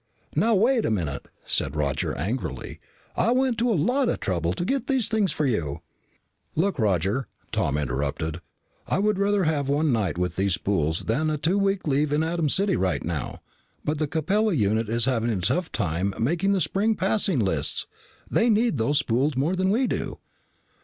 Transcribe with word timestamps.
"Now 0.35 0.55
wait 0.55 0.83
a 0.83 0.89
minute!" 0.89 1.27
said 1.45 1.75
Roger 1.75 2.17
angrily. 2.17 2.79
"I 3.15 3.31
went 3.33 3.59
to 3.59 3.71
a 3.71 3.75
lot 3.77 4.09
of 4.09 4.19
trouble 4.19 4.51
to 4.53 4.65
get 4.65 4.87
these 4.87 5.07
things 5.07 5.31
for 5.31 5.45
you" 5.45 5.83
"Look, 6.55 6.79
Roger," 6.79 7.27
Tom 7.51 7.77
interrupted, 7.77 8.41
"I 8.87 8.97
would 8.97 9.19
rather 9.19 9.43
have 9.43 9.69
one 9.69 9.93
night 9.93 10.17
with 10.17 10.37
those 10.37 10.55
spools 10.55 11.01
than 11.05 11.29
a 11.29 11.37
two 11.37 11.59
week 11.59 11.85
leave 11.87 12.11
in 12.11 12.23
Atom 12.23 12.49
City 12.49 12.75
right 12.75 13.03
now. 13.05 13.43
But 13.85 13.99
the 13.99 14.07
Capella 14.07 14.53
unit 14.55 14.89
is 14.89 15.05
having 15.05 15.29
a 15.29 15.37
tough 15.39 15.71
time 15.71 16.15
making 16.19 16.53
the 16.53 16.61
Spring 16.61 16.95
passing 16.95 17.37
lists. 17.37 17.85
They 18.27 18.49
need 18.49 18.79
those 18.79 18.97
spools 18.97 19.37
more 19.37 19.55
than 19.55 19.69
we 19.69 19.85
do." 19.85 20.17